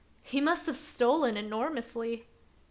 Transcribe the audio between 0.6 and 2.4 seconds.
have stolen enormously."